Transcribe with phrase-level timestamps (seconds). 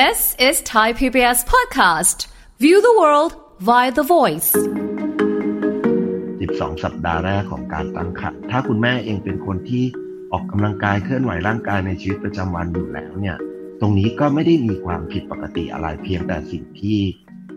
[0.00, 2.28] This is Thai PBS podcast.
[2.58, 3.36] View the world
[3.68, 4.50] via the voice.
[4.54, 9.84] 12 สัปดาห์แรกของการตั้งครรภ์ถ้าคุณแม่เองเป็นคนที่
[10.32, 13.36] ออกกำลังกายเคลื่อนไหวร่างกายในชีวิตประจำวันอยู่แล้วเนี่ย
[13.80, 16.98] ตรงนี้ก็ไม่ได้มีความผิดปกติอะไรเพียงแต่สิ่งที่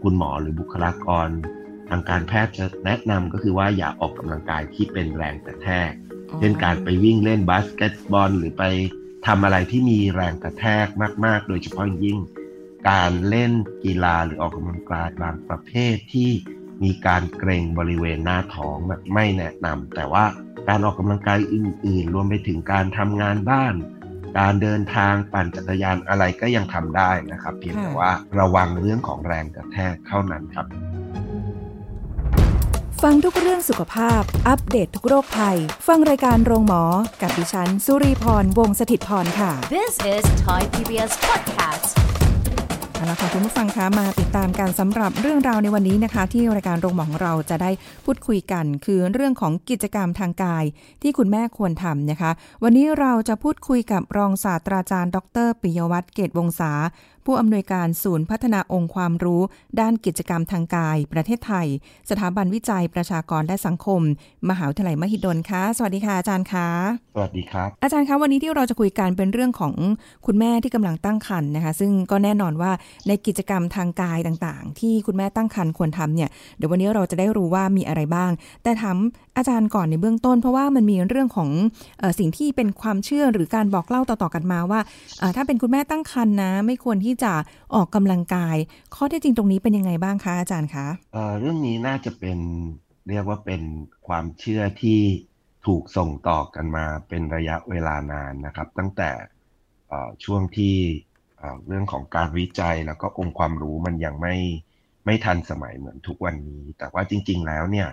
[0.02, 1.28] คุณหมอหรือบุคลากร
[1.90, 5.92] ทางการแพทย์จะแนะนำก็คือว่าอย่าออกกำลังกายที่เป็นแรงกระแทก
[6.40, 8.64] เช่นการไปวิ่งเล่นบาสเกตบอลหรือไป
[9.26, 10.88] ทำอะไรที่มีแรงกระแทก
[11.26, 12.20] มาก ๆ โดยเฉพาะยิ่ง
[12.90, 13.52] การเล่น
[13.84, 16.32] กีฬาหรือออกกำลังกายบางประเภทที่
[16.84, 20.26] มีการเกรงบริเวณหน้าท้องแบบไม่แนะนำแต่ว่า
[20.68, 23.76] การออกกำลังกายอื่น ๆ รวมไปถึงการทำงานบ้าน
[24.40, 30.66] การเดินทางปั่นจักรยานอะไรก็ยังทำได้นะครับ เพียงแต่ว่าระวังเรื่องของแรงกระแทกเท่านั้นครับ
[33.12, 36.84] ฟังทุกเรื่องสุขภาพ อัปเดตททุกโรคภัย ฟังรายการโรงหมอ
[37.22, 41.88] กับดิฉัน สุรีพร วงศิตพรค่ะ This is Thai PBS podcast.
[42.96, 47.72] เอาละค่ะคุณผู้ฟังคะมาติดตามการสำหรับเรื่องราวในวันนี้นะคะ ที่รายการโรงหมอของเราจะได้
[48.06, 50.66] พูดคุยกัน คือเรื่องของกิจกรรมทางกาย
[51.02, 52.32] ที่คุณแม่ควรทำนะคะ
[52.64, 56.72] วันนี้เราจะพูดคุยกับรองศาสตราจารย์ ดรปิยวัฒน์เกตวงศา
[57.26, 59.42] ผู้อำนวยการศูนย์พัฒนาองค์ความรู้
[59.80, 61.68] ด้านกิจกรรมทางกาย ประเทศไทย
[62.10, 64.02] สถาบันวิจัยประชากรและสังคม
[64.50, 66.68] มหาวิทยาลัยมหิดลคะสวัสดีค่ะอาจารย์คะ
[67.16, 69.74] สวัสดีครับ อาจารย์คะวันนี้ที่เราจะคุยกันเป็นเรื่องของ
[70.26, 72.72] คุณแม่ที่กำลังตั้งครรภ์นะคะ ซึ่งก็แน่นอนว่า
[73.08, 78.32] ในกิจกรรมทางกายต่างๆ ที่คุณแม่ตั้งครรภ์ควรทำเนี่ยเดี๋ยววันนี้เราจะได้รู้ว่ามีอะไรบ้าง
[78.64, 78.98] แต่ถาม
[79.38, 81.50] อาจารย์ก่อนในเบื้องต้น เพราะว่ามันมีเรื่องของ
[82.00, 84.80] เออสิ่งที่เป็นความเชื่อหรือการบอกเล่าต่อๆกันมาว่า
[85.20, 87.34] เอ่อถ้าเป็นคุณแม่ตั้งครรภ์นะ ไม่ควรที่จะ
[87.76, 88.56] ออกกำลังกาย
[88.96, 92.40] ข้อเท็จจริงตรงนี้เป็นยังไงบ้างคะอาจารย์คะเอ่อเรื่องนี้น่าจะเป็น
[93.10, 93.62] เรียกว่าเป็น
[94.08, 95.00] ความเชื่อที่
[95.66, 99.12] ถูกส่งต่อกันมาเป็นระยะเวลานานนะครับ ตั้งแต่
[99.90, 100.76] เอ่อช่วงที่
[101.38, 104.36] เอ่อเรื่องของการวิจัยแล้วก็องค์ความรู้มันยังไม่
[105.06, 107.88] ไม่ทันสมัยเหมือนทุกวันนี้ แต่ว่าจริง ๆ แล้วเนี่ย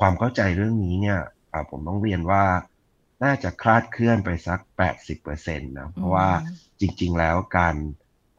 [0.00, 1.18] ความเข้าใจเรื่องนี้เนี่ย
[1.50, 2.44] เอ่อผมต้องเรียนว่า
[3.24, 4.60] น่าจะคลาดเคลื่อนไปสัก
[5.14, 6.28] 80%นะ เพราะว่า
[6.80, 7.74] จริง ๆ แล้วการ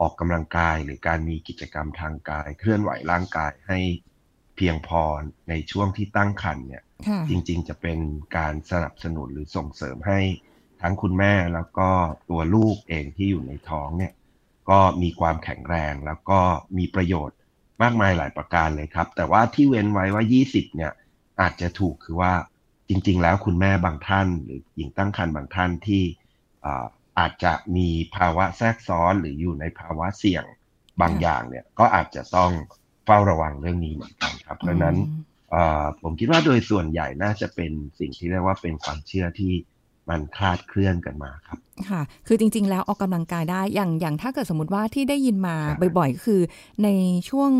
[0.01, 3.79] ออกกำลังกายหรือการมีกิจกรรมทางกาย เคลื่อนไหวร่างกายให้
[4.55, 5.03] เพียงพอ
[5.49, 7.99] ในช่วงที่ตั้งครรภ์เนี่ยค่ะจริงๆจะเป็น
[8.37, 10.19] การสนับสนุนหรือส่งเสริมให้
[10.81, 11.89] ทั้งคุณแม่แล้วก็
[12.29, 14.13] ตัวลูกเองที่อยู่ในท้องเนี่ย
[14.69, 16.39] ก็มีความแข็งแรงแล้วก็
[16.77, 17.37] มีประโยชน์
[17.81, 20.91] มากมายหลายประการเลยครับ แต่ว่าที่เว้นไว้ว่า 20 เนี่ย
[21.41, 22.33] อาจจะถูกคือว่า
[22.89, 26.03] จริง ๆ แล้วคุณแม่บางท่าน หรือหญิงตั้งครรภ์บางท่านที่
[27.17, 30.43] อ่าอาจจะมีภาวะแทรกซ้อนหรืออยู่ในภาวะเสี่ยง
[31.01, 32.51] บางค่ะอย่างเนี่ยก็อาจจะต้อง
[33.05, 34.97] เฝ้าระวังเรื่องนี้เหมือนกันครับเพราะฉะนั้น
[35.51, 39.53] เอ่อผมคิดว่าโดยส่วนใหญ่น่าจะเป็นสิ่งที่เรียกว่าเป็นความเชื่อที่
[40.09, 41.57] มันคลาดเคลื่อนกันมาครับ
[41.89, 46.41] ค่ะ คือจริง ๆ แล้วออกกำลังกายได้ อย่าง อย่างถ้าเกิดสมมติว่าที่ได้ยินมาครับบ่อยๆ ก็คือ
[46.83, 46.89] ใน
[47.29, 47.51] ช่วง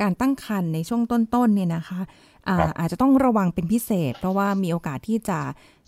[0.00, 2.00] การตั้งครรภ์ในช่วงต้นๆ เนี่ยนะคะ
[2.48, 5.38] อ่าครับอาจจะต้องระวังเป็นพิเศษ เพราะว่ามีโอกาสที่จะ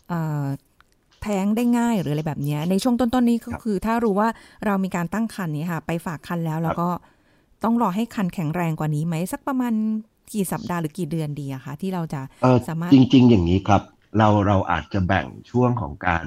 [0.08, 0.44] เอ่อ
[1.22, 4.28] แท้งได้ง่ายหรืออะไรแบบเนี้ยในช่วงต้นๆนี้ก็คือ ถ้ารู้ว่า
[4.66, 6.88] เรามีการตั้งครรภ์นี้ค่ะ ไปฝากครรภ์แล้วแล้วก็
[7.64, 9.74] ต้องรอให้ครรภ์แข็งแรงกว่านี้ไหมสักประมาณ
[10.32, 13.82] กี่สัปดาห์หรือกี่เดือนดีอะคะที่เราจะเออสามารถจริง ๆ อย่างนี้ครับ
[14.18, 16.26] เราเราอาจจะแบ่งช่วงของการ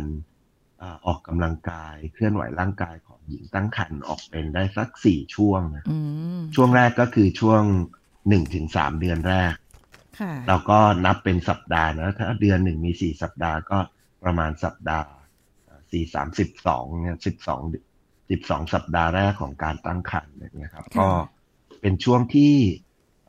[0.82, 5.98] อ่าออกกำลังกายเคลื่อนไหวร่างกายของหญิงตั้งครรภ์ออกเป็นได้สักสี่ช่วงนะอื
[6.38, 7.62] มช่วงแรกก็คือช่วง
[8.30, 9.54] หนึ่งถึงสามเดือนแรก
[10.20, 13.78] ค่ะเราก็นับเป็นสัปดาห์นะถ้าเดือนหนึ่งมีสี่สัปดาห์ก็
[14.26, 15.08] ประมาณสัปดาห์
[15.92, 17.62] สี่สามสิบสองเนี่ยสิบสอง
[18.32, 21.10] สิบสองสัปดาห์แรกของการตั้งครรภ์เนี่ยนะครับค่ะก็
[21.82, 22.54] เป็นช่วงที่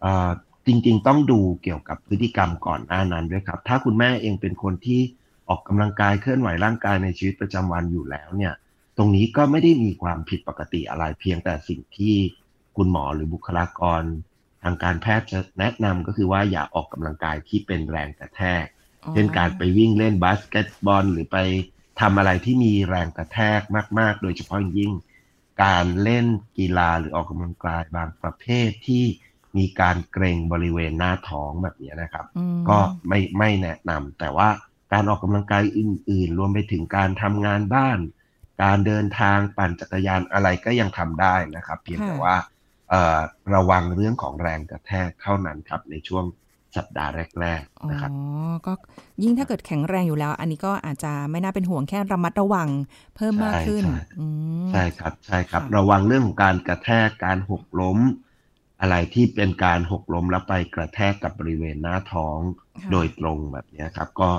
[0.00, 0.30] เอ่อ
[0.66, 5.00] จริง ๆ ต้องดูเกี่ยวกับพฤติกรรมก่อนหน้านั้นด้วยครับ ถ้าคุณแม่เองเป็นคนที่
[5.48, 8.54] ออกกำลังกายเคลื่อนไหวร่างกายในชีวิตประจำวันอยู่แล้วเนี่ย
[8.96, 12.14] ตรงนี้ก็ไม่ได้มีความผิดปกติอะไรเพียงแต่สิ่งที่
[12.76, 14.02] คุณหมอหรือบุคลากร
[14.62, 18.64] ทางการแพทย์จะแนะนำก็คือว่าอย่าออกกำลังกายที่เป็นแรงกระแทก
[19.12, 21.38] เช่นการไปวิ่งเล่นบาสเกตบอล หรือไป
[22.00, 23.60] ทำอะไรที่มีแรงกระแทก
[23.98, 24.92] มาก ๆ โดยเฉพาะอย่างยิ่ง
[25.64, 26.26] การเล่น
[26.58, 29.04] กีฬาหรือออกกำลังกายบางประเภทที่
[29.56, 34.48] มีการเกรงบริเวณหน้าท้องแบบนี้นะครับอืมก็ไม่ไม่แนะนำแต่ว่า
[34.92, 37.98] การออกกำลังกายอื่น ๆ รวมไปถึงการทำงานบ้าน
[38.62, 42.36] การเดินทางปั่นจักรยานอะไรก็ยังทำได้นะครับ เพียงแต่ค่ะว่า
[42.90, 43.18] เอ่อ
[43.54, 46.24] ระวังเรื่องของแรงกระแทกเท่านั้นครับในช่วง
[46.76, 48.12] สัปดาห์แรกอ๋อๆนะครับ
[48.66, 48.72] ก็
[49.22, 52.68] ยิ่งถ้าเกิดแข็งแรงอยู่แล้ว อันนี้ก็อาจจะไม่น่าเป็นห่วงแค่ระมัดระวัง
[53.14, 54.26] เพิ่มมากขึ้นใช่ใช่อื
[54.68, 57.98] มใช่ครับใช่ครับค่ะระวังเรื่องของการกระแทกการหกล้ม
[58.80, 62.38] อะไรที่เป็นการหกล้มแล้วไปกระแทกกับบริเวณหน้าท้อง
[62.82, 64.30] ค่ะโดยตรงแบบเนี้ยครับ ก็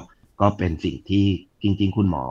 [0.41, 1.25] ก็เป็นสิ่งที่
[1.61, 2.23] จริง ๆ คุณหมอ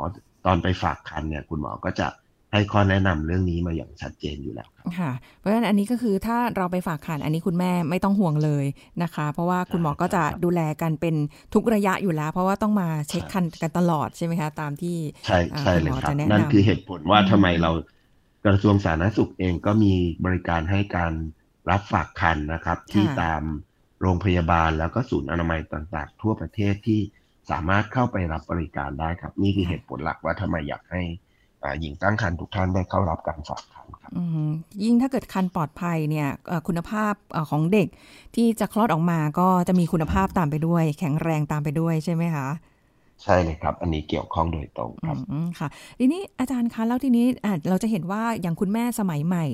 [0.46, 2.06] ตอนไปฝากคันเนี่ย คุณหมอก็จะ
[2.52, 8.64] ให้ข้อแนะนำเรื่องนี้มาอย่างชัดเจนอยู่แล้วค่ะ เพราะฉะนั้นอันนี้ก็คือถ้าเราไปฝากคันอันนี้คุณแม่ไม่ต้องห่วงเลย
[9.02, 11.14] นะคะ เพราะว่าคุณหมอก็จะดูแลกันเป็น
[11.54, 14.96] ทุกระยะอยู่แล้ว เพราะว่าต้องมาเช็คคันกันตลอดใช่ไหมคะ ตามที่
[15.26, 17.70] ใช่ใช่เลยครับนั่นคือเหตุผลว่าทำไมเรา
[18.46, 19.94] กระทรวงสาธารณสุขเองก็มี
[20.24, 21.12] บริการให้การ
[21.70, 23.42] รับฝากคันนะครับ ที่ตาม
[24.00, 27.00] โรงพยาบาลแล้วก็ศูนย์อนามัยต่างๆ ทั่วประเทศที่
[27.50, 31.02] สามารถเข้าไปรับบริการได้ครับ นี่คือเหตุผลหลักว่าทำไมอยากให้
[31.80, 34.10] หญิงตั้งครรภ์ทุกท่านได้เข้ารับการฝากคันครับ
[34.84, 36.28] ยิ่งถ้าเกิดคันปลอดภัยเนี่ย
[36.68, 37.14] คุณภาพ
[37.50, 37.88] ของเด็ก
[38.34, 42.48] ที่จะคลอดออกมาก็จะมีคุณภาพตามไปด้วย แข็งแรงตามไปด้วยใช่ไหมคะ
[43.22, 45.16] ใช่เลยครับ อันนี้เกี่ยวข้องโดยตรงครับ
[45.58, 45.68] ค่ะ
[45.98, 47.26] ทีนี้อาจารย์คะแล้วทีนี้
[47.68, 49.46] เราจะเห็นว่าอย่างคุณแม่สมัยใหม่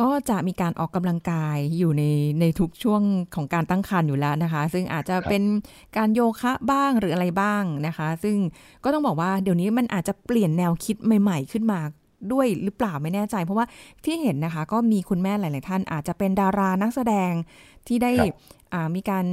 [0.00, 2.04] ก็จะมีการออกกำลังกายอยู่ใน
[2.40, 3.02] ในทุกช่วง
[3.34, 5.42] ของการตั้งครรภ์อยู่แล้วนะคะ ซึ่งอาจจะเป็น
[5.96, 8.36] การโยคะบ้างหรืออะไรบ้างนะคะ ซึ่ง
[8.84, 11.80] ก็ต้องบอกว่าเดี๋ยวนี้มันอาจจะเปลี่ยนแนวคิดใหม่ ๆ ขึ้นมา
[12.32, 13.66] ด้วยหรือเปล่าไม่แน่ใจ เพราะว่า
[14.04, 17.32] ที่เห็นนะคะ ก็มีคุณแม่หลาย ๆ ท่านอาจจะเป็นดารานักแสดง
[17.86, 18.12] ที่ได้
[18.94, 19.26] มีการ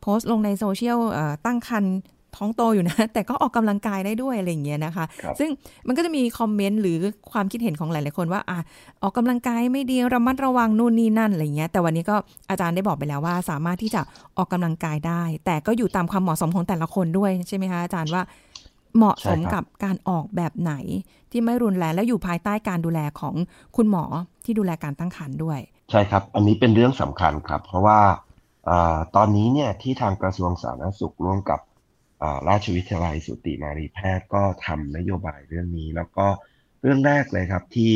[0.00, 0.98] โพสต์ลงในโซเชียล
[1.46, 1.96] ตั้งครรภ์
[2.36, 5.04] ท้องโตอยู่นะ แต่ก็ออกกำลังกายได้ด้วยอะไรอย่างเงี้ยนะคะ
[5.38, 5.50] ซึ่ง
[5.86, 6.98] มันก็จะมีคอมเมนต์หรือ
[7.32, 8.58] ความคิดเห็นของหลายๆคนว่าอะ
[9.02, 12.16] ออกกำลังกายไม่ดีระมัดระวังนู่นนี่นั่นอะไรเงี้ย แต่วันนี้ก็
[12.50, 14.00] อาจารย์ได้บอกไปแล้วว่า สามารถที่จะ
[14.36, 18.22] ออกกำลังกายได้ แต่ก็อยู่ตามความเหมาะสมของแต่ละคนด้วยใช่ไหมคะอาจารย์ว่า
[18.96, 20.74] เหมาะสมกับการออกแบบไหน
[21.30, 23.34] ที่ไม่รุนแรงและอยู่ภายใต้การดูแลของ
[23.76, 24.04] คุณหมอ
[24.44, 25.58] ที่ดูแลการตั้งครรภ์ด้วย
[25.90, 27.98] ใช่ครับ อันนี้เป็นเรื่องสำคัญครับ เพราะว่า
[29.16, 31.60] ตอนนี้เนี่ยที่ทางกระทรวงสาธารณสุขร่วมกับ
[32.48, 36.26] ราชวิทยาลัยสุติมารีแพทย์ก็ทำนโยบายเรื่องนี้ แล้วก็
[36.80, 37.94] เรื่องแรกเลยครับที่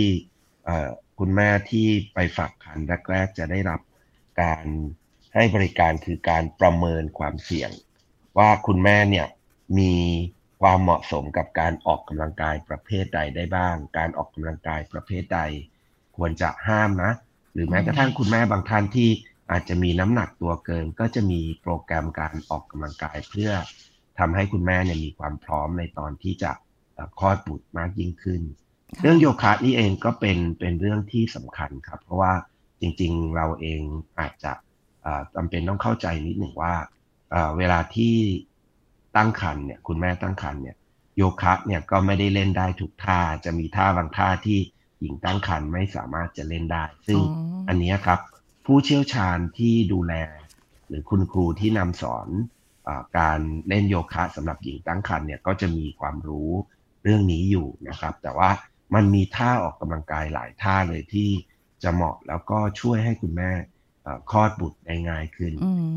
[1.18, 2.78] คุณแม่ที่ไปฝากคัน
[3.10, 3.80] แรกๆจะได้รับ
[4.42, 4.64] การ
[5.34, 7.70] ให้บริการคือการประเมินความเสี่ยง
[8.38, 9.26] ว่าคุณแม่เนี่ย
[9.78, 9.94] มี
[10.60, 15.40] ความเหมาะสมกับการออกกำลังกายประเภทใดได้บ้าง การออกกำลังกายประเภทใด
[16.16, 17.12] ควรจะห้ามนะ
[17.52, 19.08] หรือแม้กระทั่งคุณแม่บางท่านที่
[19.50, 23.50] อาจจะมีน้ำหนักตัวเกิน ก็จะมีโปรแกรมการออกกำลังกายเพื่อ
[24.18, 26.50] ทำให้คุณแม่เนี่ยมีความพร้อมในตอนที่จะ
[27.20, 28.42] คลอดบุตรมากยิ่งขึ้น
[29.00, 32.32] เรื่องโยคะนี่เองก็เป็นเป็นเรื่องที่สำคัญครับ เพราะว่า
[32.80, 33.80] จริงๆเราเอง
[34.20, 34.52] อาจจะ
[35.34, 36.74] จำเป็นต้องเข้าใจนิดหนึ่งว่า
[37.56, 38.14] เวลาที่
[39.16, 40.76] ตั้งครรภ์เนี่ยคุณแม่ตั้งครรภ์เนี่ย
[41.16, 44.58] โยคะเนี่ยก็ไม่ได้เล่นได้ทุกท่าจะมีท่าบางท่าที่
[45.00, 47.20] หญิงตั้งครรภ์ไม่สามารถจะเล่นได้ ซึ่ง
[47.68, 48.20] อันนี้ครับ
[48.66, 50.14] ผู้เชี่ยวชาญที่ดูแล
[50.88, 52.28] หรือคุณครูที่นำสอน
[53.18, 53.38] การ
[53.68, 56.50] เล่นโยคะสำหรับหญิงตั้งครรภ์เนี่ยก็จะมีความรู้
[57.02, 58.50] เรื่องนี้อยู่นะครับ แต่ว่า
[58.94, 61.30] มันมีท่าออกกำลังกายหลายท่าเลยที่
[61.82, 63.50] จะเหมาะแล้วก็ช่วยให้คุณแม่
[64.30, 65.52] คลอดบุตรได้ง่ายขึ้น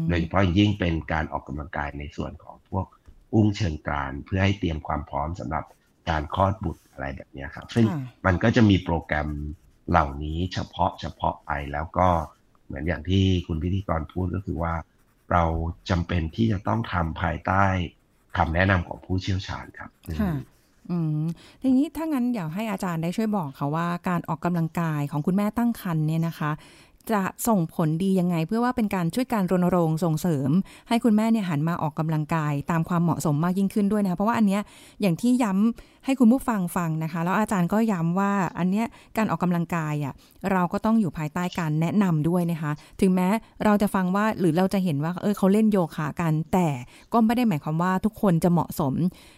[0.08, 2.86] โดยเฉพาะยิ่งเป็นการออกกำลังกายในส่วนของพวก
[3.34, 5.66] อุ้งเชิงกรานเพื่อให้เตรียมความพร้อมสำหรับ
[6.10, 7.86] การคลอดบุตรอะไรแบบนี้ครับ ซึ่ง
[8.26, 9.30] มันก็จะมีโปรแกรม
[9.90, 12.08] เหล่านี้เฉพาะเฉพาะไปแล้วก็
[12.66, 14.74] เหมือนอย่างที่คุณพิธีกรพูดก็คือว่า
[15.32, 15.44] เรา
[15.90, 17.66] จำเป็นที่จะต้องทำภายใต้
[18.38, 19.90] คำแนะนำของผู้เชี่ยวชาญครับ
[20.22, 20.34] ค่ะ
[20.92, 21.24] อืม
[21.62, 26.52] ทีนี้ถ้างั้นอยากให้อาจารย์ได้ช่วยบอกค่ะว่าการออกกำลังกายของคุณแม่ตั้งครรภ์เนี่ยนะคะ
[27.12, 30.50] จะส่งผลดียังไง เพื่อว่าเป็นการช่วยการรณรงค์ส่งเสริม
[30.90, 34.62] ให้คุณแม่เนี่ยหันมาออกกำลังกาย ตามความเหมาะสมมากยิ่งขึ้นด้วยนะคะเพราะว่าอันเนี้ย
[35.02, 38.86] อย่างที่ย้ำให้คุณผู้ฟังฟังนะคะ แล้วอาจารย์ก็ย้ำว่าอันเนี้ย
[39.18, 40.14] การออกกำลังกายอะ
[40.52, 42.72] เราก็ต้องอยู่ภายใต้การแนะนำด้วยนะคะ
[43.02, 43.28] ถึงแม้
[43.66, 46.68] เราจะฟังว่าหรือเราจะเห็นว่าเออเขาเล่นโยคะกันแต่
[47.14, 48.94] ก็ไม่ได้หมายความว่าทุกคนจะเหมาะสม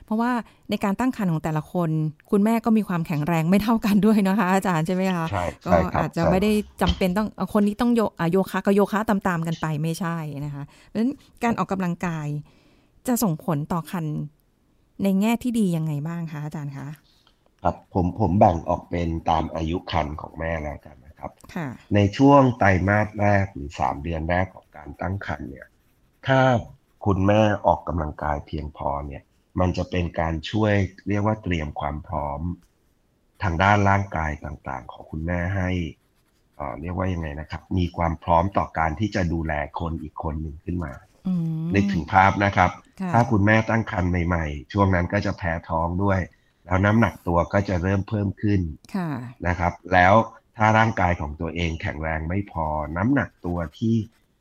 [0.06, 0.32] เพราะว่า
[0.72, 1.90] ในการตั้งครรภ์ของแต่ละคน
[2.32, 5.26] คุณแม่ก็มีความแข็งแรงไม่เท่ากันด้วยนะคะ อาจารย์ใช่ไหมคะ
[5.66, 6.52] ก็อาจจะไม่ได้
[6.82, 8.02] จำเป็นต้องคนนี้ต้องโย
[8.32, 11.12] โยคะก็โยคะตามๆกันไปไม่ใช่นะคะเพราะฉะนั้น
[11.44, 12.28] การออกกำลังกาย
[13.08, 14.06] จะส่งผลต่อคัน
[15.04, 16.88] ในแง่ที่ดียังไงบ้างคะอาจารย์คะ
[17.64, 21.32] ครับผมผมแบ่งออกเป็นตามอายุคันของแม่แล้วกันนะครับ
[21.96, 25.68] ในช่วงไตรมาสแรกหรือสามเดือนแรกของการตั้งครรภ์เนี่ย
[26.28, 26.40] ถ้า
[27.06, 29.24] คุณแม่ออกกำลังกายเพียงพอเนี่ย
[29.60, 30.74] มันจะเป็นการช่วย
[31.08, 32.42] เรียกว่าเตรียมความพร้อม
[33.44, 35.70] ทางด้านร่างกายต่างๆ ของคุณแม่ให้
[36.82, 40.94] เรียกว่ายังไงนะครับ มีความพร้อมต่อการที่จะดูแลคนอีกคนหนึ่งขึ้นมา
[41.76, 42.72] นึกถึงภาพนะครับ
[43.14, 46.20] ถ้าคุณแม่ตั้งครรภ์ใหม่ๆ ช่วงนั้นก็จะแพ้ท้องด้วย
[46.66, 48.62] แล้วน้ำหนักตัวก็จะเริ่มเพิ่มขึ้น
[49.48, 50.14] นะครับ แล้ว
[50.58, 52.66] ถ้าร่างกายของตัวเองแข็งแรงไม่พอ
[52.98, 53.96] น้ำหนักตัวที่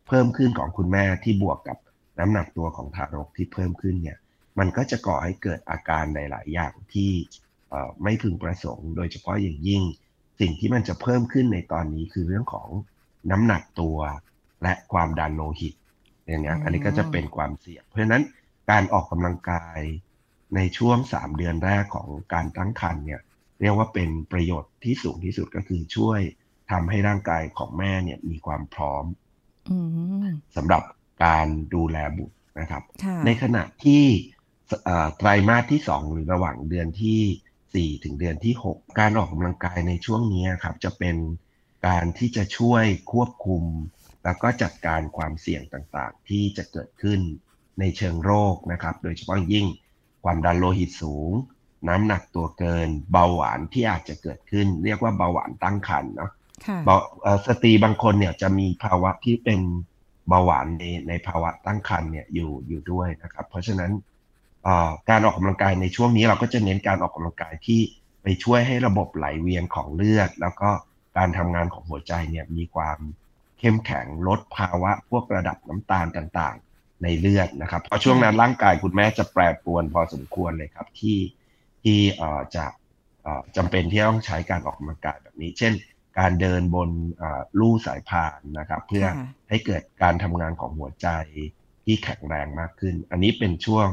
[0.08, 1.78] เพิ่มขึ้นของคุณแม่ที่บวกกับ
[2.18, 4.18] น้ำหนักตัวของทารกที่เพิ่มขึ้นเนี่ย
[4.58, 7.12] มันก็จะก่อให้เกิดอาการหลาย ๆ อย่างที่
[8.02, 9.82] ไม่พึงประสงค์ โดยเฉพาะอย่างยิ่ง
[10.40, 12.68] สิ่งที่มันจะเพิ่มขึ้นในตอนนี้คือเรื่องของ
[13.30, 13.98] น้ำหนักตัว
[14.62, 15.74] และความดันโลหิต
[16.26, 18.22] อย่างนี้อันนี้ก็จะเป็นความเสี่ยง เพราะฉะนั้น
[18.70, 19.80] การออกกำลังกาย
[20.56, 23.20] ในช่วงสามเดือนแรกของการตั้งครรภ์เนี่ย
[23.60, 26.20] เรียกว่าเป็นประโยชน์ที่สูงที่สุดก็คือช่วย
[26.70, 29.04] ทำให้ร่างกายของแม่เนี่ยมีความพร้อม
[29.70, 29.78] อื
[30.24, 30.82] มสำหรับ
[31.24, 34.39] การดูแลบุตรนะครับค่ะในขณะที่เอ่อ
[35.16, 37.20] ไตรมาสที่สองหรือระหว่างเดือนที่
[37.74, 41.16] สี่ถึงเดือนที่หกการออกกำลังกายในช่วงนี้ครับ จะเป็น
[41.86, 43.62] การที่จะช่วยควบคุม
[44.24, 47.20] แล้วก็จัดการความเสี่ยงต่างๆ ที่จะเกิดขึ้น
[47.80, 49.66] ในเชิงโรคนะครับ โดยเฉพาะยิ่ง
[50.24, 51.32] ความดันโลหิตสูง
[51.88, 56.30] น้ำหนักตัวเกิน เบาหวานที่อาจจะเกิดขึ้น เรียกว่าเบาหวานตั้งครรภ์เนาะ
[56.66, 59.60] ค่ะเบาเอ่อสตรีบางคนเนี่ยจะมีภาวะที่เป็น
[60.28, 64.19] เบาหวานในในภาวะตั้งครรภ์เนี่ยอยู่อยู่ด้วยนะครับ เพราะฉะนั้นเอ่อ
[65.10, 67.80] การออกกำลังกายในช่วงนี้เราก็จะเน้นการออกกำลังกายที่
[68.22, 70.70] ไปช่วยให้ระบบไหลเวียนของเลือด แล้วก็
[71.16, 72.98] การทำงานของหัวใจเนี่ยมีความ
[73.58, 81.18] เข้มแข็งลดภาวะพวกระดับน้ำตาลต่างๆ ในเลือดนะครับเพราะช่วงนั้นร่างกายคุณแม่จะแปรปรวนพอสมควรเลยครับที่
[81.82, 82.66] ที่เอ่อจะ
[83.22, 85.72] เอ่อจำเป็นที่ต้องใช้การออกกำลังกายแบบนี้ เช่น
[86.18, 89.14] การเดินบนเอ่อลู่สายพานนะครับ เพื่อค่ะ
[89.48, 91.08] ให้เกิดการทำงานของหัวใจ
[91.84, 93.88] ที่แข็งแรงมากขึ้น อันนี้เป็นช่วง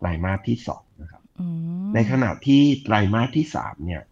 [0.00, 1.46] ไตรมาสที่สองนะครับอื
[1.86, 4.02] มในขณะที่ไตรมาสที่สามเนี่ย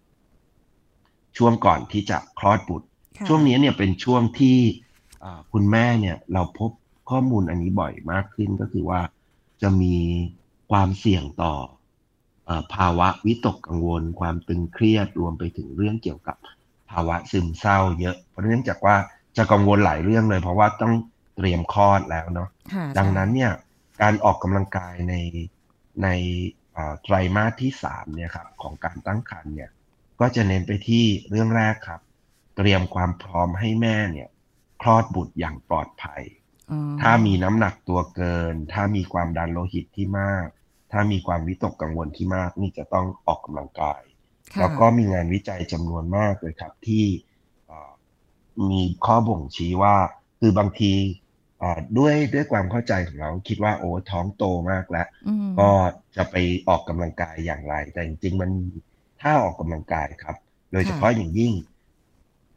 [1.37, 4.59] ช่วงก่อนที่จะคลอดบุตรค่ะช่วงนี้เนี่ยเป็นช่วงที่
[5.25, 6.71] อ่าคุณแม่เนี่ย เราพบ
[7.11, 9.01] ข้อมูลอันนี้บ่อยมากขึ้นก็คือว่า
[9.63, 9.97] จะมี
[10.71, 11.55] ความเสี่ยงต่อ
[12.47, 16.37] เออภาวะวิตกกังวล ความตึงเครียดรวมไปถึงเรื่องเกี่ยวกับ
[16.91, 18.97] ภาวะซึมเศร้า เยอะ เพราะเนื่องจากว่า
[19.37, 20.95] จะกังวลหลายเรื่องเลย เพราะว่าต้อง
[21.37, 23.53] เตรียมคลอดแล้วเนาะค่ะดังนั้นเนี่ย
[24.03, 25.15] การออกกำลังกายใน
[26.03, 26.09] ใน
[26.75, 29.71] เอ่อไตรมาสที่สามเนี่ยครับของการตั้งครรภ์เนี่ย
[30.21, 32.01] ก็จะเน้นไปที่เรื่องแรกครับ
[32.57, 34.29] เตรียมความพร้อมให้แม่เนี่ย
[34.83, 36.23] คลอดบุตรอย่างปลอดภัย
[36.71, 40.47] อ๋อถ้ามีน้ำหนักตัวเกิน ถ้ามีความดันโลหิตที่มาก
[40.93, 44.03] ถ้ามีความวิตกกังวลที่มาก นี่จะต้องออกกำลังกาย
[44.55, 47.05] ค่ะแล้วก็มีงานวิจัยจำนวนมากเลยครับที่
[47.67, 47.93] เอ่อ
[48.71, 49.97] มีข้อบ่งชี้ว่า
[50.41, 51.28] คือบางทีเอ่อ
[51.99, 55.71] ด้วยด้วยความเข้าใจของเราคิดว่าโอ้ท้องโตมากแล้วอืมก็
[56.17, 56.35] จะไป
[56.69, 58.69] ออกกำลังกายอย่างไร แต่จริงๆมันมี
[59.21, 60.37] ท่าออกกำลังกายครับ
[60.73, 61.55] โดยเฉพาะอย่างยิ่ง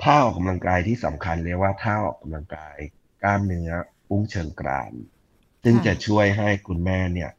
[0.03, 2.77] ท่าออกกำลังกายที่สำคัญเรียกว่าท่าออกกำลังกาย
[3.23, 3.71] กล้ามเนื้อ
[4.09, 4.91] อุ้งเชิงกราน
[5.63, 7.31] ซึ่งจะช่วยให้คุณแม่เนี่ย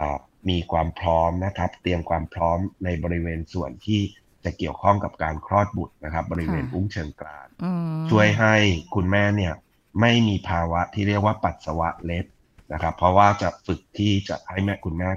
[0.00, 0.18] อ่า
[0.48, 4.00] มีความพร้อมนะครับ เตรียมความพร้อมในบริเวณส่วนที่
[4.44, 8.54] จะเกี่ยวข้องกับการคลอดบุตรนะครับ บริเวณอุ้งเชิงกรานอืมช่วยให้
[8.94, 9.54] คุณแม่เนี่ย
[10.00, 12.26] ไม่มีภาวะที่เรียกว่าปัสสาวะเล็ด
[12.72, 15.10] นะครับ เพราะว่าจะฝึกที่จะให้แม่คุณแม่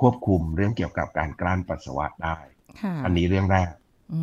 [0.00, 2.36] ควบคุมเรื่องเกี่ยวกับการกลั้นปัสสาวะได้
[2.80, 3.70] ค่ะอันนี้เรื่องแรก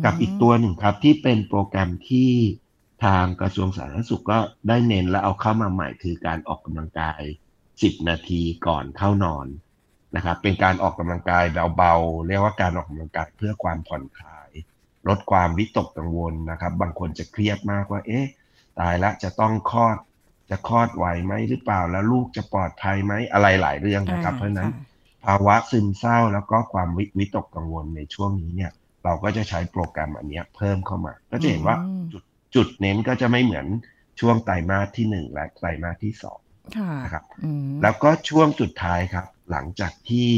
[0.04, 2.32] กับอีกตัวหนึ่งครับที่เป็นโปรแกรมที่
[3.04, 4.38] ทางกระทรวงสาธารณสุขก็
[4.68, 7.22] ได้เน้นและเอาเข้ามาใหม่คือการออกกำลังกาย
[7.64, 9.46] 10 นาทีก่อนเข้านอน
[10.16, 11.44] นะครับ เป็นการออกกำลังกาย
[11.76, 14.50] เบาๆเรียกว่าการออกกำลังกายเพื่อความผ่อนคลาย
[15.08, 18.26] ลดความวิตกกังวลนะครับ บางคนจะเครียดมากว่า เอ๊ะ
[18.80, 19.96] ตายละจะต้องคลอด
[20.50, 24.70] จะคลอดไหวไหมหรือเปล่าแล้วลูกจะปลอดภัยไหมอะไรหลายเรื่องนะครับ เพราะฉะนั้น
[25.24, 28.72] ภาวะซึมเศร้าแล้วก็ความวิวิตกกังวลในช่วงนี้เนี่ย
[29.04, 32.22] เราก็จะใช้โปรแกรมอันเนี้ยเพิ่มเข้ามา ก็จะเห็นว่าอืมจุด
[32.54, 33.66] จุดเน้นก็จะไม่เหมือน
[34.20, 36.40] ช่วงไตรมาสที่หนึ่งและไตรมาสที่สอง
[36.76, 40.30] ค่ะนะครับอืมแล้วก็ช่วงสุดท้ายครับ หลังจากที่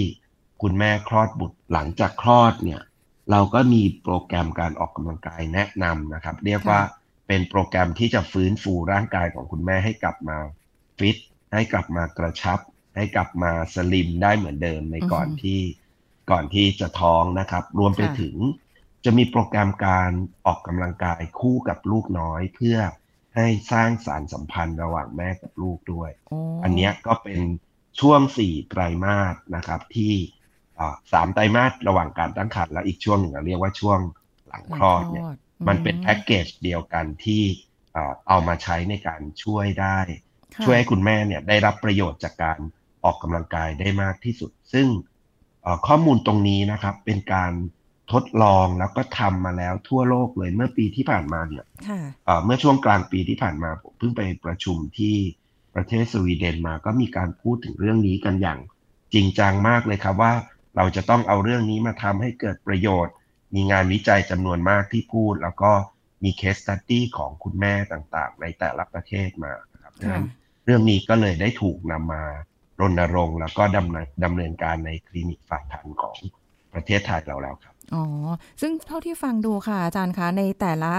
[0.63, 2.81] คุณแม่คลอดบุตรหลังจากคลอดเนี่ย
[3.31, 6.81] เราก็มีโปรแกรมการออกกำลังกายแนะนำนะครับ เรียกว่า
[7.33, 10.39] เป็นโปรแกรมที่จะฟื้นฟูร่างกายของคุณแม่ให้กลับมา
[10.99, 11.17] ฟิต
[11.55, 12.61] ให้กลับมากระชับ
[12.97, 15.61] ให้กลับมาสลิมได้เหมือนเดิมในก่อนที่
[16.31, 18.37] ก่อนที่จะท้องนะครับ รวมไปถึง
[19.05, 20.11] จะมีโปรแกรมการ
[20.47, 22.79] ออกกำลังกายคู่กับลูกน้อย เพื่อ
[23.37, 27.41] ให้สร้างสารสัมพันธ์ระหว่างแม่กับลูกด้วยโอ้อันเนี้ยก็เป็น
[28.01, 30.15] ช่วงสี่ไตรมาสนะครับ ที่
[30.79, 33.99] อ่าสามไตรมาสระหว่างการตั้งครรภ์แล้วอีกช่วงหนึ่งเราเรียกว่าช่วง
[34.49, 35.27] หลังคลอดเนี่ย
[35.69, 37.43] มันเป็นแพ็กเกจเดียวกันที่
[37.93, 39.99] เอ่อเอามาใช้ในการช่วยได้
[40.55, 42.59] ค่ะช่วยให้คุณแม่เนี่ยได้รับประโยชน์จากการ
[43.05, 44.87] ออกกำลังกายได้มากที่สุด ซึ่ง
[45.62, 47.52] เอ่อข้อมูลตรงนี้นะครับ เป็นการ
[48.12, 55.17] ทดลองแล้วก็ทำมาแล้วทั่วโลกเลยเมื่อปีที่ผ่านมาเนี่ยค่ะเอ่อเมื่อช่วงกลางปีที่ผ่านมาผมเพิ่งไปประชุมที่
[55.75, 58.59] ประเทศสวีเดนมาก็มีการพูดถึงเรื่องนี้กันอย่าง
[59.14, 60.33] จริงจังมากเลยครับว่า
[60.76, 63.14] เราจะต้องเอาเรื่องนี้มาทำให้เกิดประโยชน์
[63.54, 65.73] มีงานวิจัยจำนวนมากที่พูด แล้วก็
[66.25, 70.26] มีเคสตัดดี้ของคุณแม่ต่างๆ ในแต่ละประเทศมานะครับดังค่ะนั้น
[70.64, 72.23] เรื่องนี้ก็เลยได้ถูกนำมา
[72.80, 76.16] รณรงค์ แล้วก็ดำเนินดำเนินการในคลินิกฝากคันของ
[76.75, 78.03] ประเทศไทยเราแล้วครับ อ๋อ
[78.61, 80.93] ซึ่งเท่าที่ฟังดูค่ะ อาจารย์คะ ในแต่ละ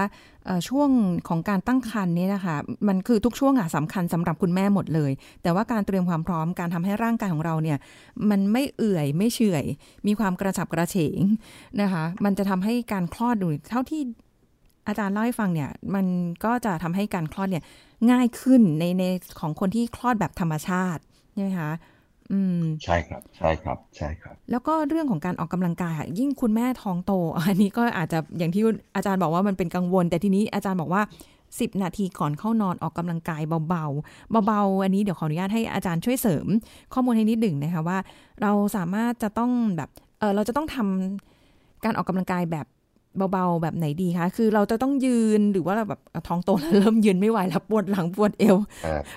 [0.68, 0.90] ช่วง
[1.28, 2.56] ของการตั้งครรภ์นี่นะคะ
[2.88, 7.78] มันคือทุกช่วงอะสำคัญสำหรับคุณแม่หมดเลย แต่ว่าการเตรียมความพร้อมการทำให้ร่างกายของเราเนี่ย
[8.30, 9.64] มันไม่เอื่อยไม่เฉื่อย
[10.06, 11.20] มีความกระฉับกระเฉง
[11.80, 14.02] นะคะ มันจะทำให้การคลอดดูเท่าที่
[14.86, 16.06] อาจารย์เล่าให้ฟังเนี่ย มัน
[16.44, 17.64] ก็จะทำให้การคลอดเนี่ย
[18.10, 19.04] ง่ายขึ้นในใน
[19.40, 21.70] ของคนที่คลอดแบบธรรมชาติใช่ไหมคะ
[22.32, 27.12] อืมใช่ครับ ใช่ครับ ใช่ครับ แล้วก็เรื่องของการออกกำลังกายค่ะ ยิ่งคุณแม่ท้องโต
[27.48, 28.62] อันนี้ก็อาจจะอย่างที่
[28.96, 31.02] อาจารย์บอกว่ามันเป็นกังวล แต่ทีนี้อาจารย์บอกว่า
[31.42, 36.46] 10 นาทีก่อนเข้านอนออกกำลังกายเบาๆ เบาๆ อันนี้เดี๋ยวขออนุญาตให้อาจารย์ช่วยเสริม
[36.94, 37.98] ข้อมูลให้นิดหนึ่งนะคะว่า
[38.42, 42.66] เราสามารถจะต้องแบบ เออเราจะต้องทำการออกกำลังกายแบบ
[43.32, 48.56] เบาๆแบบไหนดีคะคือเราจะต้องยืนหรือว่าแบบท้องโตแล้วเริ่มยืนไม่ไหวแล้วปวดหลังปวดเอว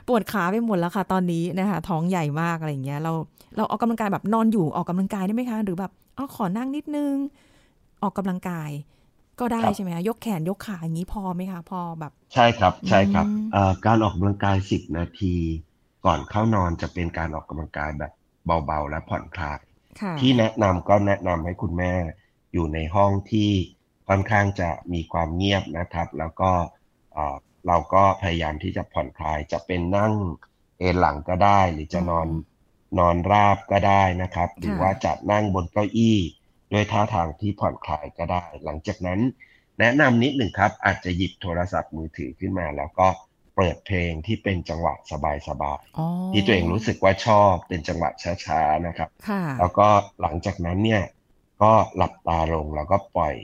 [0.07, 3.13] ปวดขาไปหมดแล้วค่ะ ตอนนี้นะคะท้องใหญ่มากอะไรอย่างเงี้ย เรา
[3.57, 7.13] เราออกกำลังกายแบบนอนอยู่ออกกำลังกายได้ไหมคะ หรือแบบอ๋อขอนั่งนิดนึง
[8.03, 8.69] ออกกำลังกาย
[9.39, 13.25] ก็ได้ใช่ไหมคะยกแขนยกขาอย่างนี้พอไหมคะพอแบบ ใช่ครับใช่ครับ
[13.85, 15.35] การออกกำลังกายสิบนาที
[16.05, 18.11] ก่อนเข้านอนจะเป็นการออกกำลังกายแบบ
[18.65, 19.59] เบาๆ และผ่อนคลาย
[20.19, 21.93] ที่แนะนำก็แนะนำให้คุณแม่
[22.53, 23.51] อยู่ในห้องที่
[24.07, 26.51] ค่อนข้างจะมีความเงียบนะครับ แล้วก็
[27.67, 30.13] เราก็พยายามที่จะผ่อนคลาย จะเป็นนั่ง
[30.79, 32.27] เอนหลังก็ได้ หรือจะนอน
[33.00, 36.17] นอนราบก็ได้นะครับ หรือว่าจัดนั่งบนเก้าอี้
[36.71, 39.19] ด้วยท่าทางที่ผ่อนคลายก็ได้ หลังจากนั้น
[39.79, 43.07] แนะนำนิดหนึ่งครับ อาจจะหยิบโทรศัพท์มือถือขึ้นมา แล้วก็
[43.55, 48.09] เปิดเพลงที่เป็นจังหวะสบายๆที่ตัวเองรู้สึกว่าชอบเป็นจังหวะ
[48.45, 49.09] ช้าๆนะครับ
[49.59, 49.88] แล้วก็
[50.21, 51.03] หลังจากนั้นเนี่ย
[51.62, 53.35] ก็หลับตาลงแล้วก็ปล่อย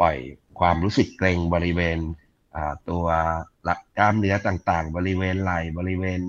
[0.00, 0.16] ปล่อย
[0.60, 1.98] ความรู้สึกเกรงบริเวณ
[2.90, 3.06] ตัว
[3.64, 6.20] หลักกล้ามเนื้อต่างๆ บริเวณไหล่บริเวณ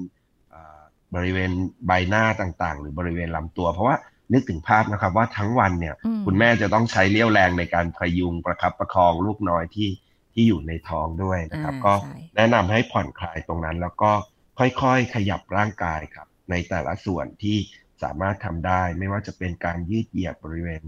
[1.16, 1.52] บริเวณ
[1.88, 3.98] ใบหน้าต่างๆ หรือบริเวณลำตัว เพราะว่า
[4.34, 9.90] นึกถึงภาพนะครับว่าทั้งวันเนี่ย คุณแม่จะต้องใช้เลี้ยวแรงในการพยุงประคับประคองลูกน้อยที่
[10.34, 11.94] ที่อยู่ในท้องด้วยนะครับ ก็
[12.36, 14.12] แนะนำให้ผ่อนคลายตรงนั้น แล้วก็
[14.60, 17.58] ค่อยๆขยับร่างกายครับ ในแต่ละส่วนที่
[18.04, 20.82] สามารถทำได้ ไม่ว่าจะเป็นการยืดเหยียดบริเวณ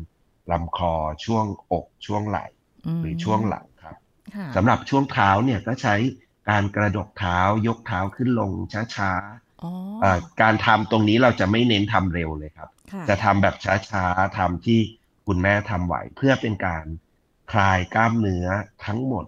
[0.52, 0.94] ลำคอ
[1.26, 2.46] ช่วงอกช่วงไหล่
[3.02, 3.96] หรือช่วงหลังครับ
[4.56, 5.96] สำหรับช่วงเท้าเนี่ยก็ใช้
[6.50, 8.52] การกระดกเท้ายกเท้าขึ้นลง
[8.96, 12.70] ช้าๆการทำตรงนี้เราจะไม่เน้นทำเร็วเลยครับ
[13.10, 13.56] จะทำแบบ
[13.92, 14.80] ช้าๆทำที่
[15.28, 16.86] คุณแม่ทำไหว เพื่อเป็นการ
[17.52, 18.48] คลายกล้ามเนื้อ
[18.86, 19.26] ทั้งหมด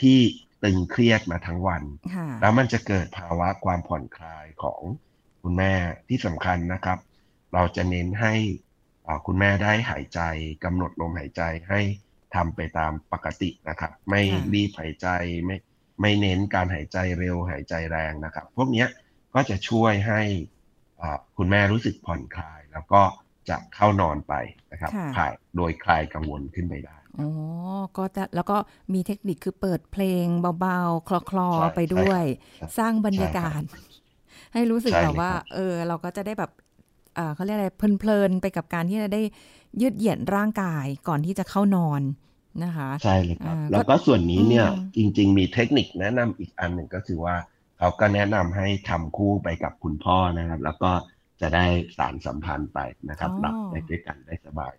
[0.00, 0.18] ที่
[0.64, 1.82] ตึงเครียดมาทั้งวัน
[2.40, 4.82] แล้วมันจะเกิดภาวะความผ่อนคลายของ
[5.42, 5.72] คุณแม่
[6.08, 6.98] ที่สำคัญนะครับ
[7.54, 8.34] เราจะเน้นให้
[9.26, 10.20] คุณแม่ได้หายใจ
[10.64, 11.80] กำหนดลมหายใจให้
[12.34, 14.22] ทำไปตามปกตินะครับ ไม่
[14.54, 15.08] รีบหายใจ
[15.46, 15.56] ไม่
[16.00, 18.86] ไม่เน้นการหายใจเร็วหายใจแรงนะครับ พวกนี้
[19.34, 20.20] ก็จะช่วยให้
[21.36, 23.02] คุณแม่รู้สึกผ่อนคลาย แล้วก็
[23.48, 24.34] จะเข้านอนไป
[24.72, 27.28] นะครับคลายโดยคลายกังวลขึ้นไปได้อ๋อ
[27.96, 28.56] ก็จะแล้วก็
[28.94, 30.26] มีเทคนิคคือเปิดเพลง
[30.60, 32.22] เบาๆ คลอๆไปด้วย
[32.78, 33.62] สร้างบรรยากาศ
[34.54, 36.50] ให้รู้สึกแบบว่า เออ เราก็จะได้แบบ
[37.34, 39.22] เขาเรียกอะไรเพลินๆไปกับการที่จะได้
[39.80, 42.02] ยืดเหยียดร่างกายก่อนที่จะเข้านอน
[42.64, 47.36] นะคะใช่เลยครับ แล้วก็ส่วนนี้เนี่ยจริง ๆ มีเทคนิคแนะนำอีกอันหนึ่งก็คือว่า
[47.78, 50.90] เขาก็แนะนำให้ทำคู่ไปกับคุณพ่อนะครับ แล้วก็
[51.40, 51.66] จะได้
[51.98, 52.78] สารสัมพันธ์ไป
[53.10, 54.74] นะครับหลับได้ด้วยกันได้สบาย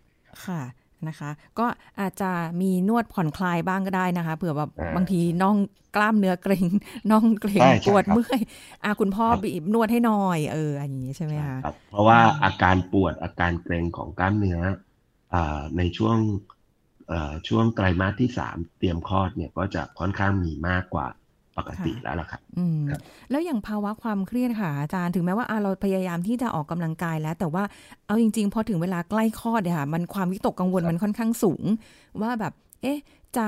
[0.46, 0.62] ค่ะ
[1.08, 1.66] นะคะ ก็
[2.00, 2.32] อาจจะ
[2.62, 5.56] มีนวดผ่อนคลายบ้างก็ได้นะคะเผื่อแบบบางทีน้อง
[5.96, 6.66] กล้ามเนื้อเกร็ง
[7.12, 8.40] น้องเกร็งปวดเมื่อย
[8.84, 11.58] อาคุณพ่อบีบนวดให้หน่อย เอออันนี้ใช่ไหมคะ
[11.90, 14.60] เพราะว่าอาการปวดอาการเกร็งของกล้ามเนื้อ
[15.78, 16.18] ในช่วง
[17.48, 21.08] ช่วงไตรมาสที่สามเตรียมคลอดเนี่ยก็จะค่อนข้างมีมากกว่า
[21.60, 22.42] ปกติแล้วล่ะครับ
[23.32, 27.64] แล้วอย่างภาวะความเครียดค่ะอาจารย์ถึงแม้ว่าเราพยายามที่จะออกกำลังกายแล้ว แต่ว่า
[28.06, 31.64] เอาจริง ๆ พอถึงเวลาใกล้คลอดเนี่ยค่ะ มันความวิตกกังวลมันค่อนข้างสูง
[32.22, 33.00] ว่าแบบ เอ๊ะ
[33.38, 33.48] จะ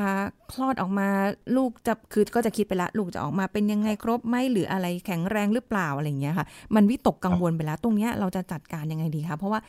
[0.54, 1.08] คลอดออกมา
[1.56, 6.46] ลูกจะคือก็จะคิดไปละ ลูกจะออกมาเป็นยังไงครบไหมหรืออะไรแข็งแรงหรือเปล่าอะไรอย่างเงี้ยค่ะ
[6.76, 9.60] มันวิตกกังวลไปแล้ว ตรงเนี้ยเราจะจัดการยังไงดีคะเพราะว่า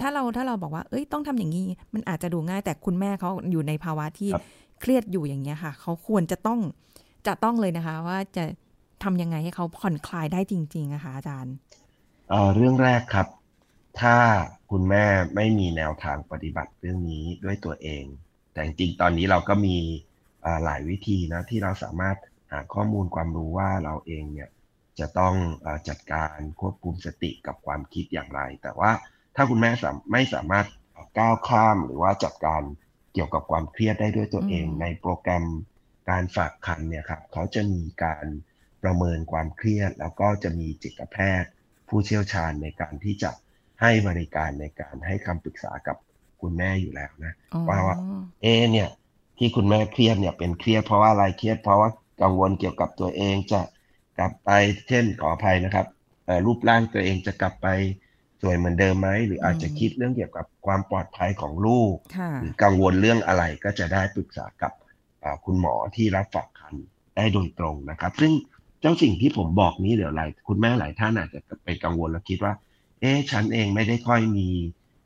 [0.00, 4.30] ถ้าเราถ้าเราบอกว่า เอ้ย ต้องทำอย่างนี้ มันอาจจะดูง่าย แต่คุณแม่เขาอยู่ในภาวะที่
[4.80, 6.58] เครียดอยู่อย่างเงี้ยค่ะ เขาควรจะต้อง
[7.26, 8.44] จะต้องเลยนะคะ ว่าจะ
[9.02, 11.54] ทำยังไงให้เขาผ่อนคลายได้จริงๆนะคะอาจารย์
[12.54, 13.26] เรื่องแรกครับ
[14.00, 14.16] ถ้า
[14.70, 15.04] คุณแม่
[15.34, 18.04] ไม่มีแนวทางปฏิบัติเรื่องนี้ด้วยตัวเอง
[18.52, 19.76] แต่จริงๆตอนนี้เราก็มี
[20.64, 22.16] หลายวิธีนะที่เราสามารถ
[22.52, 24.50] หาข้อมูลความรู้ว่าเราเองเนี่ย
[24.98, 25.34] จะต้อง
[25.88, 28.90] จัดการควบคุมสติกับความคิดอย่างไร แต่ว่า
[29.36, 29.70] ถ้าคุณแม่
[30.12, 30.66] ไม่สามารถ
[31.18, 32.62] ก้าวข้ามหรือว่าจัดการ
[33.12, 35.44] เกี่ยวกับความเครียดได้ด้วยตัวเอง ในโปรแกรม
[36.10, 38.26] การฝากคันเนี่ยครับเขาจะมีการ
[38.82, 41.50] ประเมินความเครียด แล้วก็จะมีจิตแพทย์
[41.88, 43.30] ผู้เชี่ยวชาญในการที่จะ
[43.80, 45.96] ให้บริการในการให้คำปรึกษากับ
[46.40, 47.98] คุณแม่อยู่แล้วนะอ๋อว่าว่า
[48.42, 48.88] เอะเนี่ย
[49.38, 51.90] ที่คุณแม่เครียดเนี่ยเป็นเครียดเพราะว่าอะไรเครียดเพราะว่า
[52.22, 53.60] กังวลเกี่ยวกับตัวเองจะ
[54.18, 54.50] กลับไป
[54.88, 55.86] เช่นขออภัยนะครับ
[56.26, 57.68] เอ่อรูปร่างตัวเองจะกลับไป
[58.40, 64.79] สวยเหมือนเดิมไหมหรืออาจจะคิดเรื่องเกี่ยวกับความปลอดภัยของลูกค่ะหรือกังวลเรื่องอะไรก็จะได้ปรึกษากับอ่า
[65.44, 66.74] คุณหมอที่รับฝากคัน
[67.16, 68.32] ได้โดยตรงนะครับ ซึ่ง
[68.80, 72.52] เจ้าสิ่งที่ผมบอกนี้เดี๋ยวหลายคุณแม่หลายท่านอาจจะไปกังวลแล้วคิดว่า
[73.00, 74.48] เอ๊ะฉันเองไม่ได้ค่อยมี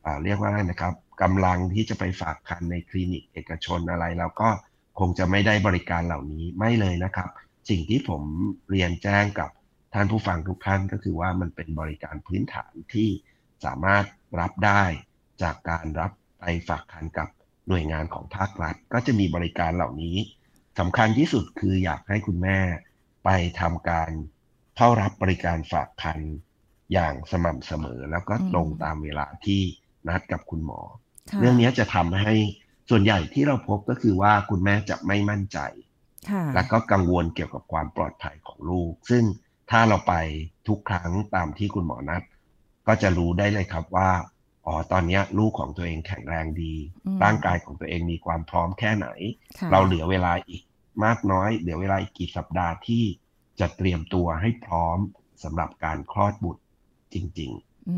[0.05, 4.49] อ่าเรียกว่าอะไรนะครับกำลังที่จะไปฝากคันในคลินิกเอกชนอะไรแล้วก็
[4.99, 7.29] คงจะไม่ได้บริการเหล่านี้ไม่เลยนะครับ
[7.71, 8.23] สิ่งที่ผม
[8.71, 9.51] เรียนแจ้งกับ
[9.95, 13.09] ท่านผู้ฟังทุกท่านก็คือว่ามันเป็นบริการพื้นฐานที่
[13.65, 14.05] สามารถ
[14.41, 14.83] รับได้
[15.43, 17.29] จากการรับไปฝากคันกับ
[17.69, 20.17] หน่วยงานของภาครัฐ ก็จะมีบริการเหล่านี้
[20.79, 22.59] สำคัญที่สุดคืออยากให้คุณแม่
[23.25, 24.11] ไปทำการ
[24.77, 26.21] เข้ารับบริการฝากคัน
[26.93, 29.61] อย่างสม่ำเสมอ แล้วก็ตรงอืมตามเวลาที่
[30.09, 30.81] นัดกับคุณหมอ
[31.31, 32.33] ค่ะเรื่องนี้จะทำให้
[32.91, 35.59] ส่วนใหญ่ที่เราพบก็คือว่าคุณแม่จะไม่มั่นใจ
[36.31, 39.25] ค่ะแล้วก็กังวลเกี่ยวกับความปลอดภัยของลูก ซึ่ง
[39.71, 40.15] ถ้าเราไป
[40.69, 42.23] ทุกครั้งตามที่คุณหมอนัด
[42.87, 44.11] ก็จะรู้ได้เลยครับว่า
[44.67, 46.75] อ๋อตอนเนี้ยลูกของตัวเองแข็งแรงดี
[47.07, 49.09] อืมร่างกายของตัวเองมีความพร้อมแค่ไหน
[49.59, 50.63] ค่ะเราเหลือเวลาอีก
[51.05, 53.05] มากน้อย เหลือเวลาอีกกี่สัปดาห์ที่
[53.61, 54.99] จะเตรียมตัวให้พร้อม
[55.45, 56.63] สำหรับการคลอดบุตร
[57.15, 57.51] จริง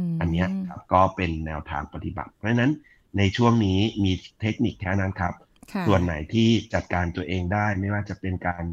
[0.08, 2.72] มๆอันเนี้ยครับก็เป็นแนวทางปฏิบัติ เพราะฉะนั้น
[3.18, 5.34] ในช่วงนี้มีเทคนิคแค่นั้นครับ
[5.72, 8.64] ค่ะส่วนไหนที่จัดการตัวเองได้ไม่ว่าจะเป็นการ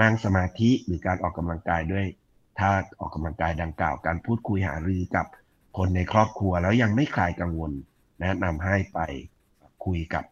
[0.00, 2.06] นั่งสมาธิหรือการออกกำลังกายด้วย
[2.58, 5.26] ท่าออกกำลังกายดังกล่าว การพูดคุยหารือกับ
[5.76, 7.72] คนในครอบครัวแล้วยังไม่คลายกังวล
[8.20, 9.00] แนะนำให้ไป
[9.84, 10.24] คุยกับ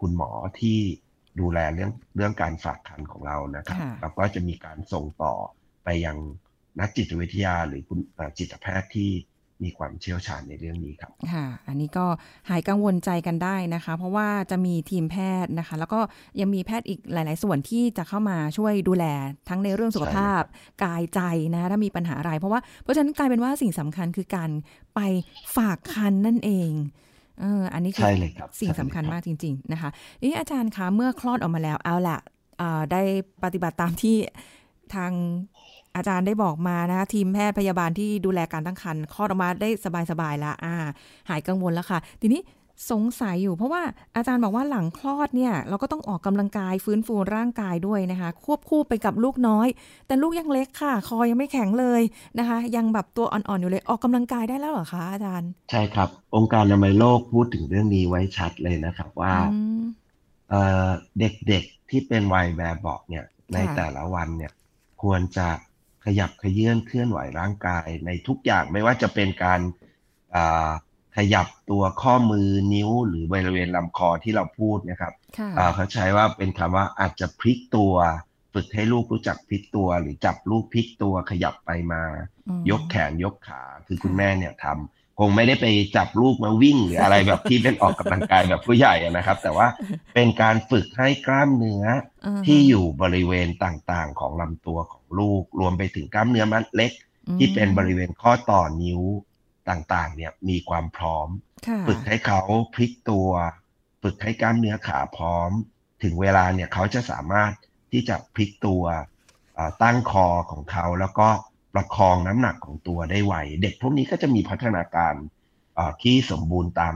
[0.00, 0.78] คุณหมอที่
[1.40, 5.34] ดูแลเรื่องเรื่องการฝากคันของเรานะครับค่ะแล้วก็จะมีการส่งต่อ
[5.84, 6.16] ไปยัง
[6.80, 9.10] นักจิตวิทยาหรือคุณเอ่อจิตแพทย์ที่
[9.64, 12.06] มีความเชี่ยวชาญในเรื่องนี้ครับค่ะ อันนี้ก็
[12.50, 16.00] หายกังวลใจกันได้นะคะ เพราะว่าจะมีทีมแพทย์นะคะ แล้วก็
[16.40, 19.04] ยังมีแพทย์อีกหลาย ๆ ส่วนที่จะเข้ามาช่วยดูแล
[19.48, 20.42] ทั้งในเรื่องสุขภาพ
[20.84, 21.20] กายใจ
[21.52, 24.50] นะคะถ้ามีปัญหาอะไร เพราะว่าเพราะฉะนั้นกลายเป็นว่าสิ่งสำคัญคือการ
[24.94, 25.00] ไป
[25.56, 26.72] ฝากคันนั่นเอง
[27.40, 29.90] เอออันนี้คืใช่เลยครับสิ่งใช่เลยสำคัญครับมากจริง ๆ นะคะ
[30.22, 32.18] นี่อาจารย์คะเมื่อคลอดออกมาแล้วเอาละ
[32.60, 33.02] อ่าได้
[33.44, 34.16] ปฏิบัติตามที่
[34.94, 35.12] ทาง
[35.96, 39.68] อาจารย์ได้บอกมานะคะทีมแพทย์พยาบาลที่ดูแลการตั้งครรภ์คลอดออกมาได้
[40.10, 40.74] สบายๆแล้วอ่า
[41.28, 42.42] หายกังวลแล้วค่ะ ทีนี้
[42.90, 43.82] สงสัยอยู่เพราะว่า
[44.16, 49.68] อาจารย์บอกว่าหลังคลอดเนี่ยเราก็ต้องออกกำลังกายฟื้นฟูร่างกายด้วยนะคะ ควบคู่ไปกับลูกน้อย
[50.06, 52.02] แต่ลูกยังเล็กค่ะ คอยังไม่แข็งเลย
[52.38, 59.82] นะคะ ยังแบบตัวอ่อนๆอยู่เลยออกกำลังกายได้แล้วเหรอคะอาจารย์ ใช่ครับ องค์การอนามัยโลกพูดถึงเรื่องนี้ไว้ชัดเลยนะครับว่าอืม
[60.50, 64.52] เอ่อเด็กๆที่เป็นวัยแบบเบอกเนี่ยในค่ะแต่ละวันเนี่ย
[65.02, 65.48] ควรจะ
[66.04, 69.60] ขยับขยื่นเคลื่อนไหวร่างกายในทุกอย่างไม่ว่าจะเป็นการ
[70.34, 70.70] อ่า
[71.16, 77.94] ขยับตัวข้อมือนิ้วหรือบริเวณลำคอที่เราพูดนะครับค่ะอ่าเขาใช้ว่าเป็นคำว่าอาจจะพลิกตัว
[78.54, 82.02] ฝึกให้ลูกรู้จักพลิกตัว หรือจับลูกพลิกตัวขยับไปมา
[82.48, 89.66] อืมยกแขนยกขาคือคุณแม่เนี่ยทำค งไม่ได้ไปจับลูกมาวิ่งหรืออะไรแบบที่เป็นออกกำลังกายแบบผู้ใหญ่อะนะครับ แต่ว่า
[90.14, 91.84] เป็นการฝึกให้กล้ามเนื้อ
[92.24, 96.92] อ่าฮะที่อยู่บริเวณต่างๆ ของลำตัวของลูก รวมไปถึงกล้ามเนื้อมัดเล็ก
[97.38, 99.02] ที่เป็นบริเวณข้อต่อนิ้ว
[99.70, 101.28] ต่างๆ เนี่ยมีความพร้อม
[101.66, 102.40] ค่ะฝึกให้เขา
[102.74, 103.28] พลิกตัว
[104.02, 105.50] ฝึกให้กล้ามเนื้อขาพร้อม
[106.02, 107.52] ถึงเวลาเนี่ยเขาจะสามารถ
[107.92, 108.84] ที่จะพลิกตัว
[109.54, 111.28] เอ่อตั้งคอของเขาแล้วก็
[111.74, 115.14] ประคองน้ำหนักของตัวได้ไว เด็กพวกนี้ก็จะมีพัฒนาการ
[115.74, 116.94] เอ่อที่สมบูรณ์ตาม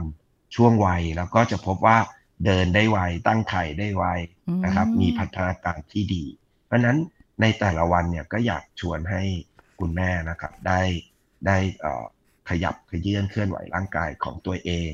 [0.55, 1.97] ช่วงวัย แล้วก็จะพบว่า
[2.45, 4.05] เดินได้ไว ตั้งไข่ได้ไว
[4.65, 6.23] นะครับอืมมีพัฒนาการที่ดี
[6.65, 6.97] เพราะฉะนั้น
[7.41, 9.23] ในแต่ละวันเนี่ยก็อยากชวนให้
[9.79, 10.81] คุณแม่นะครับ ได้
[11.47, 12.03] ได้เอ่อ
[12.49, 14.91] ขยับขยื่นเคลื่อนไหวร่างกายของตัวเอง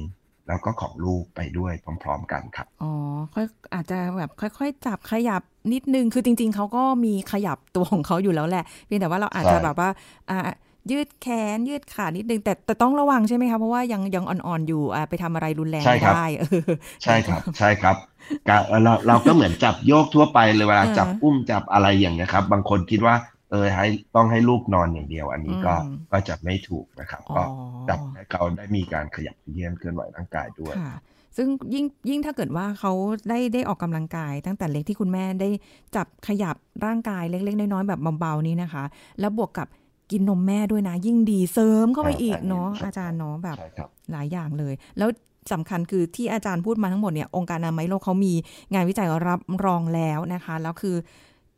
[0.48, 2.92] แล้วก็ของลูกไปด้วยพร้อม ๆ กันครับ อ๋อ
[3.34, 9.90] ค่อยอาจจะแบบค่อย ๆ จับขยับ นิดนึงคือจริง ๆเขาก็มีขยับตัวของเขาอยู่แล้วแหละเพียงแต่ว่าเราอาจจะใช่แบบว่า
[10.30, 10.40] อ่า
[10.92, 16.70] ยืดแขนยืดขานิดนึงแต่แต่ต้องระวังใช่ไหมคะเพราะว่ายังยังอ่อนๆอยู่อ่าไปทำอะไรรุนแรงใช่ไม่ครับได้เออ
[17.04, 17.96] ใช่ครับ ใช่ครับ
[18.50, 23.16] กะเราเราก็เหมือนจับโยกทั่วไปเลยเวลาเออจับอุ้มจับอะไรอย่างเงี้ยครับ บางคนคิดว่า
[23.52, 27.44] เออให้ต้องให้ลูกนอนอย่างเดียว อันนี้ก็อืมก็จะไม่ถูกนะครับอ๋อก็
[27.90, 31.00] จับให้เขาได้มีการขยับเขยื้อนเคลื่อนไหวร่างกายด้วยค่ะ
[31.38, 32.92] ซึ่งยิ่งยิ่งถ้าเกิดว่าเขา
[33.30, 35.50] ได้ได้ออกกำลังกาย ตั้งแต่เล็กที่คุณแม่ได้
[35.96, 38.84] จับขยับร่างกายเล็ก ๆ น้อยๆแบบเบาๆนี้นะคะ
[39.20, 39.68] แล้วบวกกับ
[40.12, 45.10] กินนมแม่ด้วยนะ ยิ่งดีเสริมเข้าไปใช่อีกอันนี้เนาะใช่อาจารย์เนาะแบบใช่ครับหลายอย่างเลย แล้ว
[45.52, 48.34] สำคัญคือที่อาจารย์พูดมาทั้งหมดเนี่ยองค์การอนามัยโลกเขามี
[48.74, 50.96] งานวิจัยรับรองแล้วนะคะ แล้วคือ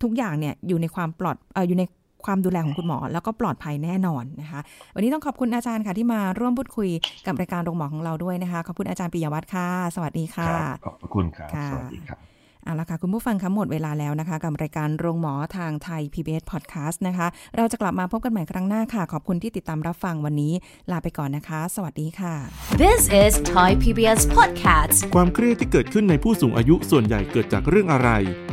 [0.03, 1.83] ทุกอย่างเนี่ยอยู่ในความปลอดเอออยู่ใน
[2.25, 4.59] ความดูแลของคุณหมอ แล้วก็ปลอดภัยแน่นอนนะคะ
[4.95, 6.89] วันนี้ต้องขอบคุณอาจารย์ค่ะที่มาร่วมพูดคุย
[7.27, 10.51] กับรายการโรงหมอของเราด้วยนะคะ ขอบคุณอาจารย์ปิยวัฒน์ค่ะ สวัสดีค่ะ
[10.85, 12.35] ขอบคุณครับค่ะสวัสดีครับ
[12.65, 20.54] เอาละค่ะคุณผู้ฟังคะหมดเวลาแล้วนะคะ กับรายการโรงหมอทางไทย PBS Podcast นะคะ เราจะกลับมาพบกันใหม่ครั้งหน้าค่ะ ขอบคุณที่ติดตามรับฟังวันนี้
[20.91, 22.36] ลาไปก่อนนะคะ สวัสดีค่ะ
[22.82, 28.10] This is Thai PBS Podcast ความเครียดที่เกิดขึ้นในผู้สูงอายุส่วนใหญ่เกิดจากเรื่องอะไร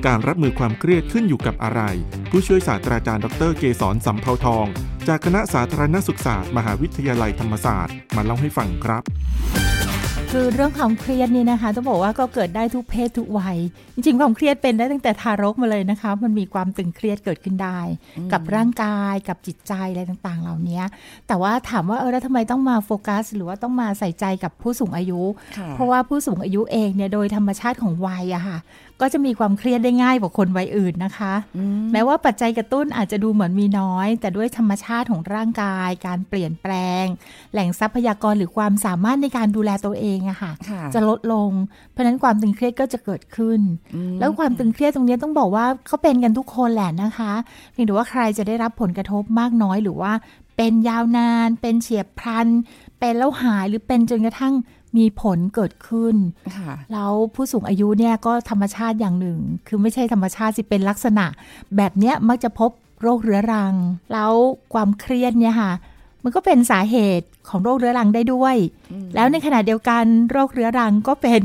[0.07, 1.81] การรับมือความเครียดขึ้นอยู่กับอะไร
[2.31, 4.67] ผู้ช่วยศาสตราจารย์ดรเกษรสัมเภาทอง
[5.09, 9.05] จากคณะสาธารณสุขศาสตร์ มหาวิทยาลัยธรรมศาสตร์ มาเล่าให้ฟังครับ
[10.37, 13.59] คือเรื่องความเครียดนี่นะคะต้องบอกว่าก็เกิดได้ทุกเพศทุกวัย
[13.95, 17.79] จริงๆความเครียดเป็นได้ตั้งแต่ทารกมาเลยนะคะ มันมีความตึงเครียดเกิดขึ้นได้
[18.33, 20.81] กับร่างกายกับจิตใจอะไรต่างๆ เหล่านี้
[21.29, 25.21] แต่ว่าถามว่าเออแล้วทำไมต้องมาโฟกัส หรือว่าต้องมาใส่ใจกับผู้สูงอายุ
[25.57, 28.59] ค่ะเพราะว่าผู้สูงอายุเองเนี่ยโดยธรรมชาติของวัยอะค่ะ
[29.03, 31.35] ก็จะมีความเครียดได้ง่ายกว่าคนวัยอื่นนะคะ
[31.93, 37.05] แม้ว่าปัจจัยกระตุ้นอาจจะดูเหมือนมีน้อย แต่ด้วยธรรมชาติของร่างกาย การเปลี่ยนแปลง
[37.53, 41.51] แหล่งทรัพยากรหรือความสามารถในการดูแลตัวเองอะค่ะค่ะจะลดลง
[41.91, 43.61] เพราะฉะนั้นความตึงเครียดก็จะเกิดขึ้น
[44.21, 47.33] แล้วความตึงเครียดตรงนี้ต้องบอกว่าเขาเป็นกันทุกคนแหละนะคะ
[47.73, 50.13] เพียงแต่ว่าใครจะได้รับผลกระทบมากน้อยหรือว่า
[50.57, 52.49] เป็นยาวนาน เป็นเฉียบพลัน
[52.99, 54.55] เป็นแล้วหายหรือเป็นจนกระทั่ง
[54.97, 56.17] มีผลเกิดขึ้น
[56.57, 61.27] ค่ะแล้วผู้สูงอายุเนี่ยก็ธรรมชาติอย่างหนึ่ง คือไม่ใช่ธรรมชาติสิเป็นลักษณะ
[61.77, 62.71] แบบเนี้ยมักจะพบ
[63.03, 63.75] โรคเรื้อรัง
[64.13, 64.33] แล้ว
[64.75, 65.73] ความเครียดเนี่ยค่ะ
[66.23, 68.57] มันก็เป็นสาเหตุของโรคเรื้อรังได้ด้วย
[69.15, 71.43] แล้วในขณะเดียวกันโรคเรื้อรังก็เป็น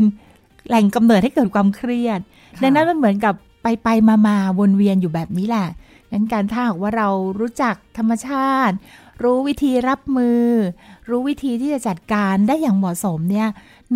[0.67, 2.19] แหล่งกำเนิดให้เกิดความเครียด
[2.55, 3.33] ค่ะดังนั้นมันเหมือนกับ
[3.63, 5.67] ไปไปมามาวนเวียนอยู่แบบนี้แหละ
[6.11, 7.07] นั้นการถ้าหากว่าเรา
[7.39, 8.75] รู้จักธรรมชาติ
[9.23, 10.43] รู้วิธีรับมือ
[11.09, 13.47] รู้วิธีที่จะจัดการได้อย่างเหมาะสมเนี่ย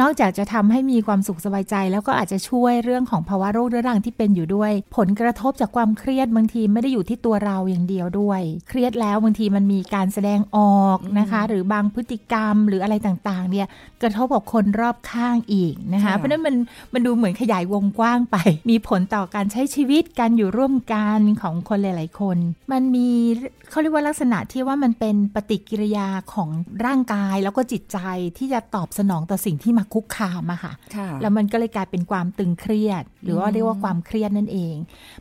[0.01, 13.67] นอกจากจะทำให้มีความสุขสบายใจ แล้วก็อาจจะช่วยเรื่องของภาวะโรคเรื้อรังที่เป็นอยู่ด้วย ผลกระทบจากความเครียดบางทีไม่ได้อยู่ที่ตัวเราอย่างเดียวด้วย เครียดแล้วบางทีมันมีการแสดงออกนะคะ หรือบางพฤติกรรมหรืออะไรต่างๆ เนี่ย
[14.01, 16.55] กระทบกับคนรอบข้างอีกนะคะค่ะเพราะฉะนั้นมัน
[16.93, 18.37] มันดูเหมือนขยายวงกว้างไป
[18.69, 22.37] มีผลต่อการใช้ชีวิตการอยู่ร่วมกันของคนหลาย ๆ คน
[22.71, 23.09] มันมี
[23.69, 26.49] เขาเรียกว่าลักษณะที่ว่ามันเป็นปฏิกิริยาของ
[26.85, 27.97] ร่างกายแล้วก็จิตใจ
[28.37, 34.75] ที่จะตอบสนองต่อสิ่งที่มาคุกคามอะค่ะค่ะ แล้วมันก็เลยกลายเป็นความตึงเครียด หรือว่าเรียกว่าความเครียดนั่นเอง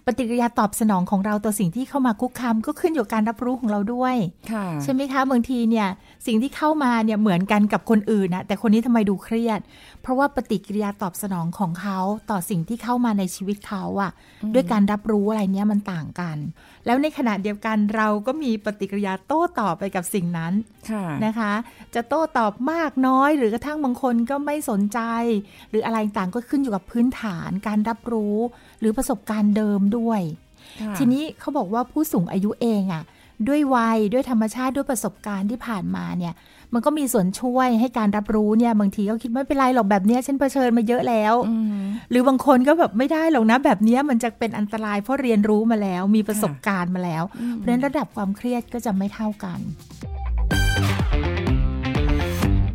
[0.06, 4.16] ปฏิกิริยาตอบสนองของเราต่อสิ่งที่เข้ามาคุกคามก็ขึ้นอยู่กับการรับรู้ของเราด้วย
[4.52, 5.88] ค่ะใช่ไหมคะบางทีเนี่ย
[6.26, 9.60] สิ่งที่เข้ามาเนี่ยเหมือนกันกับคนอื่นนะแต่คนนี้ทำไมดูเครียด
[10.02, 11.98] เพราะว่าปฏิกิริยาตอบสนองของเขา
[12.30, 14.12] ต่อสิ่งที่เข้ามาในชีวิตเขาอะ
[14.54, 16.38] ด้วยการรับรู้อะไรเนี้ยมันต่างกัน
[16.86, 20.52] แล้วในขณะเดียวกันเราก็มีปฏิกิริยาโต้ตอบไปกับสิ่งนั้น
[20.90, 21.52] ค่ะนะคะ
[21.94, 25.00] จะโต้ตอบมากน้อยหรือกระทั่งบางคนก็ไม่สนใจ
[25.70, 28.36] หรืออะไรต่างก็ขึ้นอยู่กับพื้นฐานการรับรู้
[28.80, 30.20] หรือประสบการณ์เดิมด้วย
[30.80, 33.02] ค่ะทีนี้เขาบอกว่าผู้สูงอายุเองอะ่ะ
[33.48, 36.34] ด้วยวัยด้วยธรรมชาติด้วยประสบการณ์ที่ผ่านมาเนี่ย
[36.74, 49.58] มันก็มีส่วนช่วยให้การรับรู้เนี่ย บางทีก็คิดไม่เป็นไรหรอกแบบเนี้ยฉันเผชิญมาเยอะแล้วอืมหรือบางคนก็แบบไม่ได้หรอกนะแบบเนี้ยมันจะเป็นอันตรายเพราะเรียนรู้มาแล้ว มีประสบการณ์มาแล้ว เพราะฉะนั้นระดับความเครียดก็จะไม่เท่ากัน